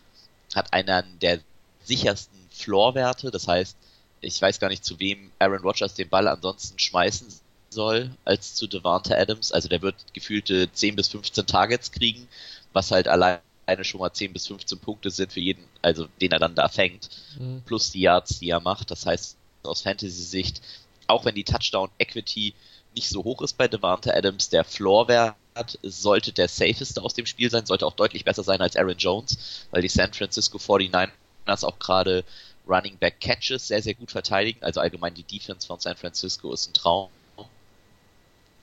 hat 0.54 0.72
einen 0.72 1.18
der 1.20 1.40
sichersten 1.82 2.38
Floor-Werte. 2.50 3.30
Das 3.30 3.48
heißt, 3.48 3.76
ich 4.20 4.40
weiß 4.40 4.60
gar 4.60 4.68
nicht, 4.68 4.84
zu 4.84 4.98
wem 4.98 5.30
Aaron 5.38 5.62
Rodgers 5.62 5.94
den 5.94 6.08
Ball 6.08 6.28
ansonsten 6.28 6.78
schmeißen 6.78 7.28
soll 7.70 8.10
als 8.24 8.54
zu 8.54 8.66
Devante 8.66 9.16
Adams. 9.16 9.52
Also 9.52 9.68
der 9.68 9.82
wird 9.82 9.96
gefühlte 10.14 10.70
10 10.72 10.96
bis 10.96 11.08
15 11.08 11.46
Targets 11.46 11.92
kriegen, 11.92 12.28
was 12.72 12.90
halt 12.90 13.08
alleine 13.08 13.40
schon 13.82 14.00
mal 14.00 14.12
10 14.12 14.32
bis 14.32 14.46
15 14.46 14.78
Punkte 14.78 15.10
sind 15.10 15.32
für 15.32 15.40
jeden, 15.40 15.64
also 15.82 16.06
den 16.20 16.32
er 16.32 16.38
dann 16.38 16.54
da 16.54 16.68
fängt, 16.68 17.10
mhm. 17.38 17.62
plus 17.66 17.90
die 17.90 18.00
Yards, 18.00 18.38
die 18.38 18.50
er 18.50 18.60
macht. 18.60 18.90
Das 18.90 19.04
heißt, 19.04 19.36
aus 19.68 19.82
Fantasy-Sicht, 19.82 20.62
auch 21.06 21.24
wenn 21.24 21.34
die 21.34 21.44
Touchdown-Equity 21.44 22.54
nicht 22.94 23.08
so 23.08 23.24
hoch 23.24 23.42
ist 23.42 23.56
bei 23.56 23.68
Devante 23.68 24.14
Adams, 24.14 24.48
der 24.48 24.64
Floor-Wert 24.64 25.36
sollte 25.82 26.32
der 26.32 26.48
safeste 26.48 27.02
aus 27.02 27.14
dem 27.14 27.26
Spiel 27.26 27.50
sein, 27.50 27.66
sollte 27.66 27.86
auch 27.86 27.94
deutlich 27.94 28.24
besser 28.24 28.42
sein 28.42 28.60
als 28.60 28.76
Aaron 28.76 28.96
Jones, 28.96 29.66
weil 29.70 29.82
die 29.82 29.88
San 29.88 30.12
Francisco 30.12 30.58
49ers 30.58 31.64
auch 31.64 31.78
gerade 31.78 32.24
Running 32.68 32.98
Back 32.98 33.20
Catches 33.20 33.68
sehr, 33.68 33.82
sehr 33.82 33.94
gut 33.94 34.10
verteidigen. 34.10 34.62
Also 34.62 34.80
allgemein 34.80 35.14
die 35.14 35.22
Defense 35.22 35.66
von 35.66 35.80
San 35.80 35.96
Francisco 35.96 36.52
ist 36.52 36.68
ein 36.68 36.74
Traum. 36.74 37.10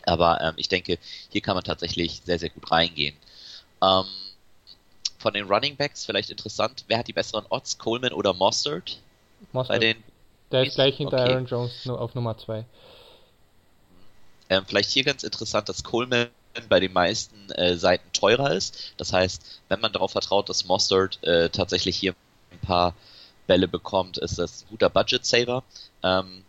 Aber 0.05 0.39
ähm, 0.41 0.53
ich 0.57 0.69
denke, 0.69 0.99
hier 1.29 1.41
kann 1.41 1.55
man 1.55 1.63
tatsächlich 1.63 2.21
sehr, 2.23 2.37
sehr 2.37 2.49
gut 2.49 2.69
reingehen. 2.71 3.15
Ähm, 3.81 4.05
von 5.17 5.33
den 5.33 5.47
Running 5.47 5.75
Backs 5.75 6.05
vielleicht 6.05 6.29
interessant, 6.29 6.85
wer 6.87 6.99
hat 6.99 7.07
die 7.07 7.13
besseren 7.13 7.45
Odds, 7.49 7.79
Coleman 7.79 8.13
oder 8.13 8.33
Mostert? 8.33 9.01
Mostert. 9.51 9.75
Bei 9.75 9.79
den 9.79 10.03
Der 10.55 10.67
ist 10.67 10.75
gleich 10.75 10.95
hinter 10.95 11.21
okay. 11.21 11.33
Aaron 11.33 11.45
Jones 11.45 11.87
auf 11.87 12.15
Nummer 12.15 12.37
2. 12.37 12.63
Ähm, 14.49 14.63
vielleicht 14.65 14.89
hier 14.89 15.03
ganz 15.03 15.23
interessant, 15.23 15.67
dass 15.67 15.83
Coleman 15.83 16.29
bei 16.69 16.79
den 16.79 16.93
meisten 16.93 17.51
äh, 17.51 17.75
Seiten 17.75 18.09
teurer 18.13 18.51
ist. 18.51 18.93
Das 18.95 19.11
heißt, 19.11 19.61
wenn 19.67 19.81
man 19.81 19.91
darauf 19.91 20.11
vertraut, 20.11 20.47
dass 20.47 20.65
Mostert 20.65 21.21
äh, 21.23 21.49
tatsächlich 21.49 21.97
hier 21.97 22.15
ein 22.51 22.59
paar 22.59 22.95
Bälle 23.47 23.67
bekommt, 23.67 24.17
ist 24.17 24.39
das 24.39 24.63
ein 24.63 24.69
guter 24.69 24.89
Budget-Saver. 24.89 25.63
Ähm, 26.03 26.43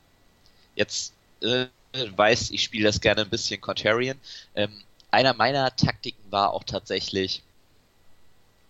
jetzt 0.76 1.12
äh, 1.42 1.66
weiß, 1.92 2.50
ich 2.50 2.62
spiele 2.62 2.84
das 2.84 3.00
gerne 3.00 3.22
ein 3.22 3.30
bisschen 3.30 3.60
Contrarian. 3.60 4.20
Ähm, 4.54 4.84
einer 5.10 5.34
meiner 5.34 5.74
Taktiken 5.74 6.30
war 6.30 6.52
auch 6.52 6.62
tatsächlich, 6.62 7.42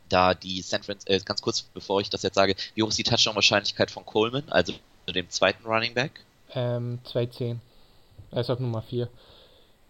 da 0.08 0.32
die 0.32 0.62
San 0.62 0.82
Francisco, 0.82 1.12
äh, 1.12 1.18
ganz 1.18 1.42
kurz 1.42 1.60
bevor 1.60 2.00
ich 2.00 2.08
das 2.08 2.22
jetzt 2.22 2.36
sage, 2.36 2.54
wie 2.74 2.82
hoch 2.82 2.88
ist 2.88 2.98
die 2.98 3.02
Touchdown-Wahrscheinlichkeit 3.02 3.90
von 3.90 4.06
Coleman, 4.06 4.48
also 4.48 4.72
dem 5.12 5.30
zweiten 5.30 5.66
Running 5.66 5.94
Back? 5.94 6.20
Ähm, 6.54 7.00
2-10. 7.04 7.58
Er 8.30 8.40
ist 8.40 8.50
auf 8.50 8.58
Nummer 8.58 8.82
4. 8.82 9.08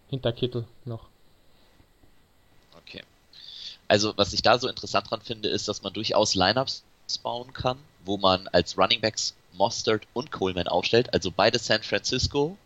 Hinter 0.09 0.31
Kittel 0.31 0.65
noch. 0.85 1.07
Okay. 2.77 3.03
Also, 3.87 4.13
was 4.17 4.33
ich 4.33 4.41
da 4.41 4.57
so 4.57 4.67
interessant 4.67 5.09
dran 5.09 5.21
finde, 5.21 5.49
ist, 5.49 5.67
dass 5.67 5.81
man 5.81 5.93
durchaus 5.93 6.35
Lineups 6.35 6.83
bauen 7.23 7.53
kann, 7.53 7.77
wo 8.05 8.17
man 8.17 8.47
als 8.49 8.77
Running 8.77 9.01
Backs 9.01 9.33
Mostert 9.53 10.03
und 10.13 10.31
Coleman 10.31 10.67
aufstellt, 10.67 11.13
also 11.13 11.31
beide 11.31 11.57
San 11.57 11.81
Francisco 11.83 12.57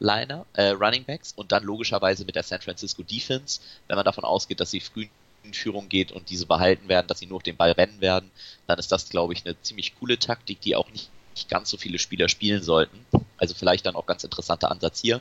Liner, 0.00 0.46
äh, 0.54 0.70
Running 0.70 1.04
Backs 1.04 1.32
und 1.36 1.52
dann 1.52 1.62
logischerweise 1.62 2.24
mit 2.24 2.34
der 2.34 2.42
San 2.42 2.60
Francisco 2.60 3.02
Defense, 3.02 3.60
wenn 3.86 3.96
man 3.96 4.04
davon 4.04 4.24
ausgeht, 4.24 4.60
dass 4.60 4.70
sie 4.70 4.80
früh 4.80 5.08
in 5.44 5.54
Führung 5.54 5.88
geht 5.88 6.10
und 6.12 6.30
diese 6.30 6.46
behalten 6.46 6.88
werden, 6.88 7.06
dass 7.06 7.18
sie 7.18 7.26
nur 7.26 7.36
auf 7.36 7.42
den 7.42 7.56
Ball 7.56 7.72
rennen 7.72 8.00
werden, 8.00 8.30
dann 8.66 8.78
ist 8.78 8.92
das, 8.92 9.08
glaube 9.08 9.32
ich, 9.32 9.44
eine 9.44 9.60
ziemlich 9.62 9.98
coole 9.98 10.18
Taktik, 10.18 10.60
die 10.60 10.74
auch 10.74 10.90
nicht, 10.90 11.10
nicht 11.34 11.48
ganz 11.48 11.70
so 11.70 11.76
viele 11.76 11.98
Spieler 11.98 12.28
spielen 12.28 12.62
sollten. 12.62 13.04
Also 13.38 13.54
vielleicht 13.54 13.86
dann 13.86 13.96
auch 13.96 14.06
ganz 14.06 14.24
interessanter 14.24 14.70
Ansatz 14.70 15.00
hier. 15.00 15.20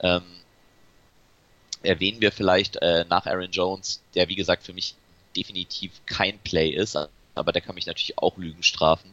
Ähm, 0.00 0.22
erwähnen 1.82 2.20
wir 2.20 2.32
vielleicht 2.32 2.76
äh, 2.76 3.04
nach 3.08 3.26
Aaron 3.26 3.50
Jones, 3.50 4.02
der 4.14 4.28
wie 4.28 4.36
gesagt 4.36 4.64
für 4.64 4.72
mich 4.72 4.94
definitiv 5.36 5.92
kein 6.06 6.38
Play 6.38 6.70
ist, 6.70 6.96
aber 7.34 7.52
der 7.52 7.62
kann 7.62 7.74
mich 7.74 7.86
natürlich 7.86 8.18
auch 8.18 8.36
Lügen 8.36 8.62
strafen. 8.62 9.12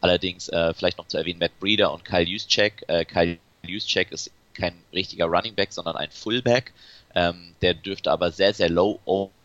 Allerdings 0.00 0.48
äh, 0.48 0.74
vielleicht 0.74 0.98
noch 0.98 1.08
zu 1.08 1.16
erwähnen 1.16 1.38
Matt 1.38 1.58
Breeder 1.58 1.92
und 1.92 2.04
Kyle 2.04 2.22
Juszczyk. 2.28 2.84
Äh, 2.88 3.04
Kyle 3.04 3.38
Juszczyk 3.62 4.12
ist 4.12 4.30
kein 4.54 4.74
richtiger 4.92 5.26
Running 5.26 5.54
Back, 5.54 5.72
sondern 5.72 5.96
ein 5.96 6.10
Fullback. 6.10 6.72
Ähm, 7.14 7.54
der 7.62 7.74
dürfte 7.74 8.10
aber 8.10 8.30
sehr, 8.30 8.54
sehr 8.54 8.68
low 8.68 9.00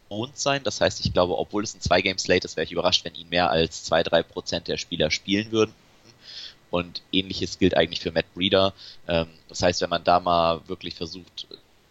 owned 0.09 0.37
sein. 0.37 0.63
Das 0.63 0.81
heißt, 0.81 1.05
ich 1.05 1.13
glaube, 1.13 1.37
obwohl 1.37 1.63
es 1.63 1.75
ein 1.75 1.81
Zwei-Game-Slate 1.81 2.45
ist, 2.45 2.57
wäre 2.57 2.65
ich 2.65 2.71
überrascht, 2.71 3.05
wenn 3.05 3.15
ihn 3.15 3.29
mehr 3.29 3.49
als 3.49 3.89
2-3% 3.89 4.61
der 4.61 4.77
Spieler 4.77 5.11
spielen 5.11 5.51
würden. 5.51 5.73
Und 6.71 7.01
ähnliches 7.11 7.57
gilt 7.57 7.75
eigentlich 7.75 7.99
für 7.99 8.11
Matt 8.11 8.31
Breeder. 8.33 8.73
Ähm, 9.07 9.27
das 9.47 9.63
heißt, 9.63 9.81
wenn 9.81 9.89
man 9.89 10.03
da 10.03 10.19
mal 10.19 10.61
wirklich 10.67 10.95
versucht, 10.95 11.47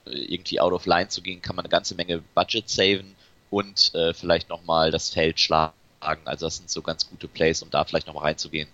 äh, 0.07 0.13
irgendwie 0.13 0.61
out 0.61 0.73
of 0.73 0.87
line 0.87 1.09
zu 1.09 1.23
gehen, 1.23 1.43
kann 1.43 1.57
man 1.57 1.65
eine 1.65 1.71
ganze 1.71 1.95
Menge 1.95 2.23
Budget 2.35 2.69
saven 2.69 3.17
und 3.51 3.95
äh, 3.95 4.15
vielleicht 4.15 4.49
nochmal 4.49 4.91
das 4.91 5.11
Feld 5.11 5.41
schlagen. 5.41 5.73
Also 6.01 6.47
das 6.47 6.57
sind 6.57 6.71
so 6.71 6.83
ganz 6.83 7.09
gute 7.09 7.29
Plays, 7.29 7.63
um 7.63 7.71
da 7.71 7.85
vielleicht 7.85 8.07
nochmal 8.07 8.25
reinzugehen. 8.25 8.69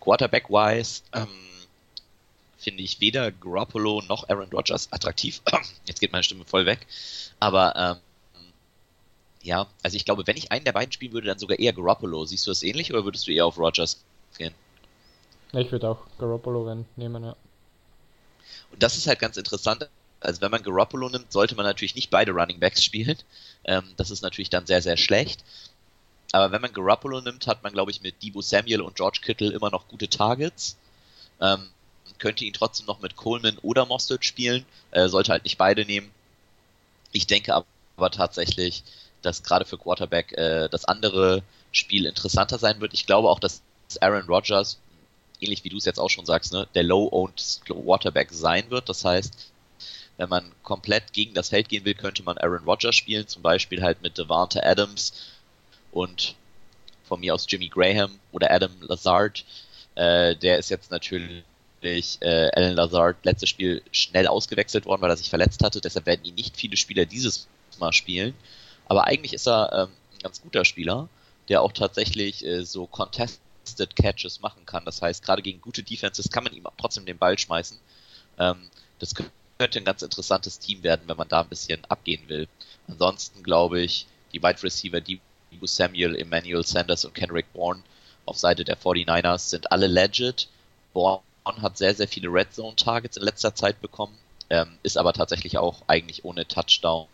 Quarterback-wise 0.00 1.02
ähm, 1.12 1.26
finde 2.58 2.82
ich 2.82 3.00
weder 3.00 3.32
Garoppolo 3.32 4.02
noch 4.02 4.28
Aaron 4.28 4.50
Rodgers 4.50 4.92
attraktiv. 4.92 5.42
Jetzt 5.86 6.00
geht 6.00 6.12
meine 6.12 6.22
Stimme 6.22 6.44
voll 6.44 6.66
weg. 6.66 6.86
Aber 7.40 7.74
ähm, 7.76 7.96
ja, 9.42 9.66
also 9.82 9.96
ich 9.96 10.04
glaube, 10.04 10.26
wenn 10.26 10.36
ich 10.36 10.52
einen 10.52 10.64
der 10.64 10.72
beiden 10.72 10.92
spielen 10.92 11.12
würde, 11.12 11.28
dann 11.28 11.38
sogar 11.38 11.58
eher 11.58 11.72
Garoppolo. 11.72 12.24
Siehst 12.24 12.46
du 12.46 12.50
das 12.50 12.62
ähnlich 12.62 12.92
oder 12.92 13.04
würdest 13.04 13.26
du 13.26 13.32
eher 13.32 13.46
auf 13.46 13.58
Rodgers 13.58 14.02
gehen? 14.38 14.54
Ich 15.56 15.72
würde 15.72 15.88
auch 15.88 15.98
Garoppolo 16.18 16.84
nehmen, 16.96 17.24
ja. 17.24 17.34
Und 18.70 18.82
das 18.82 18.96
ist 18.96 19.06
halt 19.06 19.18
ganz 19.18 19.36
interessant. 19.36 19.88
Also 20.20 20.40
wenn 20.40 20.50
man 20.50 20.62
Garoppolo 20.62 21.08
nimmt, 21.08 21.32
sollte 21.32 21.54
man 21.54 21.64
natürlich 21.64 21.94
nicht 21.94 22.10
beide 22.10 22.32
Running 22.32 22.60
Backs 22.60 22.84
spielen. 22.84 23.16
Ähm, 23.64 23.84
das 23.96 24.10
ist 24.10 24.22
natürlich 24.22 24.50
dann 24.50 24.66
sehr, 24.66 24.82
sehr 24.82 24.96
schlecht. 24.96 25.44
Aber 26.32 26.52
wenn 26.52 26.60
man 26.60 26.72
Garoppolo 26.72 27.20
nimmt, 27.20 27.46
hat 27.46 27.62
man, 27.62 27.72
glaube 27.72 27.90
ich, 27.90 28.02
mit 28.02 28.22
Debo 28.22 28.42
Samuel 28.42 28.82
und 28.82 28.96
George 28.96 29.20
Kittle 29.22 29.52
immer 29.52 29.70
noch 29.70 29.88
gute 29.88 30.08
Targets. 30.08 30.76
Ähm, 31.40 31.70
könnte 32.18 32.44
ihn 32.44 32.52
trotzdem 32.52 32.86
noch 32.86 33.00
mit 33.00 33.16
Coleman 33.16 33.58
oder 33.58 33.86
Mostert 33.86 34.24
spielen. 34.24 34.66
Äh, 34.90 35.08
sollte 35.08 35.32
halt 35.32 35.44
nicht 35.44 35.58
beide 35.58 35.86
nehmen. 35.86 36.10
Ich 37.12 37.26
denke 37.26 37.54
aber 37.54 38.10
tatsächlich, 38.10 38.82
dass 39.22 39.42
gerade 39.42 39.64
für 39.64 39.78
Quarterback 39.78 40.32
äh, 40.32 40.68
das 40.68 40.84
andere 40.84 41.42
Spiel 41.72 42.04
interessanter 42.04 42.58
sein 42.58 42.80
wird. 42.80 42.92
Ich 42.94 43.06
glaube 43.06 43.28
auch, 43.28 43.40
dass 43.40 43.62
Aaron 44.00 44.26
Rodgers 44.26 44.78
ähnlich 45.40 45.64
wie 45.64 45.68
du 45.68 45.76
es 45.76 45.84
jetzt 45.84 46.00
auch 46.00 46.10
schon 46.10 46.26
sagst, 46.26 46.52
ne, 46.52 46.66
der 46.74 46.82
Low-Owned 46.82 47.60
Quarterback 47.64 48.30
sein 48.32 48.70
wird. 48.70 48.88
Das 48.88 49.04
heißt, 49.04 49.50
wenn 50.16 50.28
man 50.28 50.52
komplett 50.62 51.12
gegen 51.12 51.34
das 51.34 51.50
Feld 51.50 51.68
gehen 51.68 51.84
will, 51.84 51.94
könnte 51.94 52.22
man 52.22 52.38
Aaron 52.38 52.64
Rodgers 52.64 52.96
spielen, 52.96 53.28
zum 53.28 53.42
Beispiel 53.42 53.82
halt 53.82 54.02
mit 54.02 54.16
Devante 54.16 54.64
Adams 54.64 55.12
und 55.92 56.34
von 57.04 57.20
mir 57.20 57.34
aus 57.34 57.46
Jimmy 57.48 57.68
Graham 57.68 58.18
oder 58.32 58.50
Adam 58.50 58.72
Lazard. 58.80 59.44
Äh, 59.94 60.36
der 60.36 60.58
ist 60.58 60.70
jetzt 60.70 60.90
natürlich 60.90 61.44
äh, 62.20 62.50
Alan 62.54 62.74
Lazard 62.74 63.16
letztes 63.24 63.48
Spiel 63.48 63.82
schnell 63.92 64.26
ausgewechselt 64.26 64.86
worden, 64.86 65.02
weil 65.02 65.10
er 65.10 65.16
sich 65.16 65.30
verletzt 65.30 65.62
hatte. 65.62 65.80
Deshalb 65.80 66.06
werden 66.06 66.24
ihn 66.24 66.34
nicht 66.34 66.56
viele 66.56 66.76
Spieler 66.76 67.04
dieses 67.04 67.46
Mal 67.78 67.92
spielen. 67.92 68.34
Aber 68.88 69.04
eigentlich 69.04 69.34
ist 69.34 69.46
er 69.46 69.72
ähm, 69.72 69.88
ein 70.14 70.22
ganz 70.22 70.40
guter 70.40 70.64
Spieler, 70.64 71.08
der 71.48 71.62
auch 71.62 71.72
tatsächlich 71.72 72.44
äh, 72.44 72.64
so 72.64 72.86
Contest 72.86 73.40
Contested 73.66 73.96
Catches 73.96 74.40
machen 74.40 74.64
kann. 74.64 74.84
Das 74.84 75.02
heißt, 75.02 75.24
gerade 75.24 75.42
gegen 75.42 75.60
gute 75.60 75.82
Defenses 75.82 76.30
kann 76.30 76.44
man 76.44 76.54
ihm 76.54 76.66
trotzdem 76.78 77.04
den 77.04 77.18
Ball 77.18 77.36
schmeißen. 77.36 77.78
Ähm, 78.38 78.70
das 78.98 79.14
könnte 79.14 79.78
ein 79.78 79.84
ganz 79.84 80.02
interessantes 80.02 80.58
Team 80.58 80.82
werden, 80.82 81.02
wenn 81.06 81.16
man 81.16 81.28
da 81.28 81.40
ein 81.40 81.48
bisschen 81.48 81.84
abgehen 81.86 82.28
will. 82.28 82.48
Ansonsten 82.86 83.42
glaube 83.42 83.80
ich, 83.80 84.06
die 84.32 84.42
Wide 84.42 84.62
Receiver, 84.62 85.00
die 85.00 85.20
Samuel, 85.62 86.16
Emmanuel 86.16 86.64
Sanders 86.64 87.04
und 87.04 87.14
Kendrick 87.14 87.52
Bourne 87.52 87.82
auf 88.24 88.38
Seite 88.38 88.64
der 88.64 88.78
49ers 88.78 89.48
sind 89.48 89.72
alle 89.72 89.86
legit. 89.86 90.48
Bourne 90.92 91.22
hat 91.44 91.78
sehr, 91.78 91.94
sehr 91.94 92.08
viele 92.08 92.28
Red 92.28 92.52
Zone 92.52 92.76
Targets 92.76 93.16
in 93.16 93.24
letzter 93.24 93.54
Zeit 93.54 93.80
bekommen, 93.80 94.16
ähm, 94.50 94.78
ist 94.82 94.98
aber 94.98 95.12
tatsächlich 95.12 95.58
auch 95.58 95.82
eigentlich 95.86 96.24
ohne 96.24 96.46
Touchdown 96.46 97.08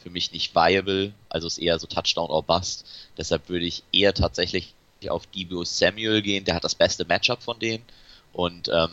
für 0.00 0.10
mich 0.10 0.32
nicht 0.32 0.54
viable, 0.54 1.12
also 1.28 1.46
ist 1.46 1.58
eher 1.58 1.78
so 1.78 1.86
Touchdown 1.86 2.30
or 2.30 2.42
Bust. 2.42 2.86
Deshalb 3.16 3.48
würde 3.48 3.66
ich 3.66 3.82
eher 3.92 4.14
tatsächlich 4.14 4.74
auf 5.08 5.26
Debo 5.26 5.64
Samuel 5.64 6.20
gehen, 6.20 6.44
der 6.44 6.54
hat 6.54 6.64
das 6.64 6.74
beste 6.74 7.04
Matchup 7.04 7.42
von 7.42 7.58
denen. 7.58 7.84
Und 8.32 8.68
ähm, 8.68 8.90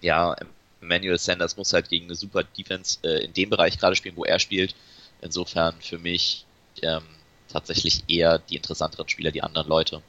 ja, 0.00 0.36
Emmanuel 0.80 1.18
Sanders 1.18 1.56
muss 1.56 1.72
halt 1.72 1.88
gegen 1.88 2.06
eine 2.06 2.14
super 2.14 2.44
Defense 2.44 2.98
äh, 3.02 3.24
in 3.24 3.32
dem 3.32 3.50
Bereich 3.50 3.78
gerade 3.78 3.96
spielen, 3.96 4.16
wo 4.16 4.24
er 4.24 4.38
spielt. 4.38 4.74
Insofern 5.20 5.80
für 5.80 5.98
mich 5.98 6.44
ähm, 6.82 7.02
tatsächlich 7.48 8.04
eher 8.08 8.38
die 8.38 8.56
interessanteren 8.56 9.08
Spieler, 9.08 9.30
die 9.30 9.42
anderen 9.42 9.68
Leute. 9.68 10.02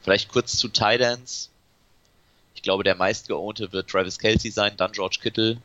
Vielleicht 0.00 0.28
kurz 0.28 0.56
zu 0.56 0.68
Titans. 0.68 1.50
Ich 2.54 2.62
glaube, 2.62 2.84
der 2.84 2.94
meistgeohnte 2.94 3.72
wird 3.72 3.88
Travis 3.88 4.18
Kelsey 4.18 4.50
sein, 4.50 4.76
dann 4.76 4.92
George 4.92 5.18
Kittle, 5.20 5.58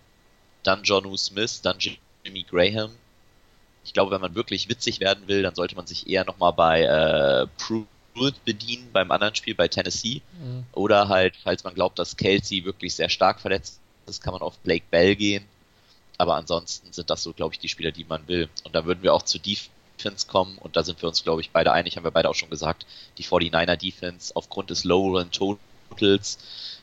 dann 0.63 0.83
John 0.83 1.17
Smith, 1.17 1.61
dann 1.61 1.77
Jimmy 1.79 2.43
Graham. 2.43 2.91
Ich 3.85 3.93
glaube, 3.93 4.11
wenn 4.11 4.21
man 4.21 4.35
wirklich 4.35 4.69
witzig 4.69 4.99
werden 4.99 5.27
will, 5.27 5.43
dann 5.43 5.55
sollte 5.55 5.75
man 5.75 5.87
sich 5.87 6.07
eher 6.07 6.23
nochmal 6.25 6.53
bei 6.53 6.83
äh, 6.83 7.47
Pru 7.57 7.85
Gould 8.13 8.43
bedienen 8.45 8.89
beim 8.91 9.11
anderen 9.11 9.35
Spiel 9.35 9.55
bei 9.55 9.67
Tennessee. 9.67 10.21
Mhm. 10.39 10.65
Oder 10.73 11.09
halt, 11.09 11.35
falls 11.43 11.63
man 11.63 11.73
glaubt, 11.73 11.99
dass 11.99 12.17
Kelsey 12.17 12.65
wirklich 12.65 12.95
sehr 12.95 13.09
stark 13.09 13.39
verletzt 13.39 13.79
ist, 14.07 14.23
kann 14.23 14.33
man 14.33 14.41
auf 14.41 14.57
Blake 14.59 14.85
Bell 14.89 15.15
gehen. 15.15 15.45
Aber 16.17 16.35
ansonsten 16.35 16.91
sind 16.93 17.09
das 17.09 17.23
so, 17.23 17.33
glaube 17.33 17.53
ich, 17.53 17.59
die 17.59 17.69
Spieler, 17.69 17.91
die 17.91 18.03
man 18.03 18.27
will. 18.27 18.49
Und 18.63 18.75
da 18.75 18.85
würden 18.85 19.03
wir 19.03 19.13
auch 19.13 19.23
zu 19.23 19.39
Defense 19.39 20.27
kommen. 20.27 20.57
Und 20.57 20.75
da 20.75 20.83
sind 20.83 21.01
wir 21.01 21.09
uns, 21.09 21.23
glaube 21.23 21.41
ich, 21.41 21.51
beide 21.51 21.71
einig, 21.71 21.97
haben 21.97 22.03
wir 22.03 22.11
beide 22.11 22.29
auch 22.29 22.35
schon 22.35 22.49
gesagt. 22.49 22.85
Die 23.17 23.23
49er 23.23 23.75
Defense 23.75 24.35
aufgrund 24.35 24.69
des 24.69 24.83
Low 24.83 25.23
Totals, 25.23 26.37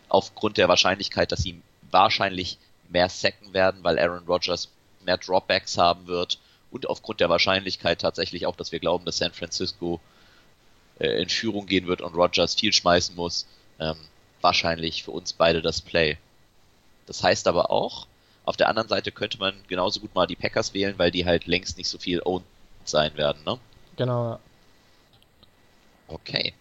aufgrund 0.09 0.57
der 0.57 0.69
Wahrscheinlichkeit, 0.69 1.33
dass 1.33 1.43
sie 1.43 1.61
wahrscheinlich 1.91 2.59
mehr 2.89 3.09
sacken 3.09 3.55
werden, 3.55 3.85
weil 3.85 3.99
Aaron 3.99 4.27
Rodgers 4.27 4.69
mehr 5.05 5.17
Dropbacks 5.17 5.79
haben 5.79 6.07
wird. 6.07 6.39
Und 6.71 6.89
aufgrund 6.89 7.21
der 7.21 7.29
Wahrscheinlichkeit 7.29 8.01
tatsächlich 8.01 8.47
auch, 8.47 8.57
dass 8.57 8.73
wir 8.73 8.79
glauben, 8.79 9.05
dass 9.05 9.19
San 9.19 9.33
Francisco 9.33 10.01
äh, 11.01 11.21
in 11.21 11.29
Führung 11.29 11.67
gehen 11.67 11.89
wird 11.89 12.01
und 12.03 12.15
Rogers 12.15 12.55
viel 12.55 12.73
schmeißen 12.73 13.17
muss, 13.17 13.47
ähm, 13.81 13.97
wahrscheinlich 14.41 15.03
für 15.03 15.11
uns 15.11 15.33
beide 15.33 15.63
das 15.63 15.81
Play. 15.81 16.17
Das 17.07 17.23
heißt 17.25 17.49
aber 17.49 17.71
auch, 17.73 18.07
Auf 18.45 18.57
der 18.57 18.69
anderen 18.69 18.89
Seite 18.89 19.13
könnte 19.13 19.39
man 19.39 19.55
genauso 19.69 20.01
gut 20.01 20.15
mal 20.15 20.27
die 20.27 20.37
Packers 20.37 20.75
wählen, 20.75 20.99
weil 20.99 21.11
die 21.11 21.25
halt 21.27 21.47
längst 21.47 21.79
nicht 21.79 21.89
so 21.89 21.99
viel 21.99 22.21
owned 22.25 22.45
sein 22.85 23.17
werden, 23.17 23.45
ne? 23.45 23.59
Genau. 23.97 24.41
Okay. 26.09 26.55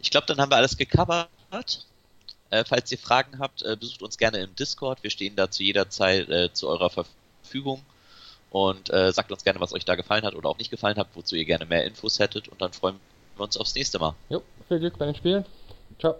Ich 0.00 0.10
glaube, 0.10 0.26
dann 0.26 0.38
haben 0.38 0.50
wir 0.50 0.56
alles 0.56 0.76
gecovert. 0.76 1.30
Äh, 2.50 2.64
falls 2.66 2.92
ihr 2.92 2.98
Fragen 2.98 3.38
habt, 3.38 3.62
äh, 3.62 3.76
besucht 3.76 4.02
uns 4.02 4.18
gerne 4.18 4.38
im 4.38 4.54
Discord. 4.56 5.02
Wir 5.02 5.10
stehen 5.10 5.36
da 5.36 5.50
zu 5.50 5.62
jeder 5.62 5.88
Zeit 5.88 6.28
äh, 6.28 6.52
zu 6.52 6.68
eurer 6.68 6.90
Verfügung. 6.90 7.82
Und 8.50 8.90
äh, 8.90 9.10
sagt 9.12 9.32
uns 9.32 9.44
gerne, 9.44 9.60
was 9.60 9.72
euch 9.72 9.86
da 9.86 9.94
gefallen 9.94 10.24
hat 10.24 10.34
oder 10.34 10.50
auch 10.50 10.58
nicht 10.58 10.70
gefallen 10.70 10.98
hat, 10.98 11.08
wozu 11.14 11.36
ihr 11.36 11.46
gerne 11.46 11.64
mehr 11.64 11.86
Infos 11.86 12.18
hättet. 12.18 12.48
Und 12.48 12.60
dann 12.60 12.74
freuen 12.74 13.00
wir 13.36 13.44
uns 13.44 13.56
aufs 13.56 13.74
nächste 13.74 13.98
Mal. 13.98 14.14
Jo, 14.28 14.42
viel 14.68 14.78
Glück 14.78 14.98
bei 14.98 15.06
den 15.06 15.14
Spielen. 15.14 15.44
Ciao. 15.98 16.16